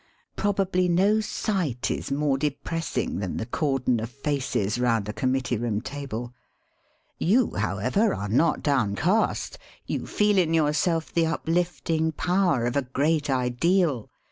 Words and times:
(Probably 0.35 0.89
no 0.89 1.19
sight 1.21 1.91
is 1.91 2.11
more 2.11 2.35
depressing 2.39 3.19
than 3.19 3.37
the 3.37 3.45
cordon 3.45 3.99
of 3.99 4.09
faces 4.09 4.79
round 4.79 5.07
a 5.07 5.13
Com 5.13 5.31
mittee 5.31 5.61
room 5.61 5.79
table.) 5.79 6.33
You, 7.33 7.53
however, 7.53 8.11
are 8.11 8.27
not 8.27 8.63
down 8.63 8.95
cast. 8.95 9.59
You 9.85 10.07
feel 10.07 10.39
in 10.39 10.55
yourself 10.55 11.13
tlie 11.13 11.31
uplifting 11.31 12.13
power 12.13 12.65
of 12.65 12.75
a 12.75 12.81
great 12.81 13.29
ideal. 13.29 14.09